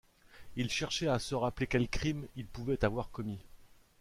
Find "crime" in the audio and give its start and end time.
1.87-2.25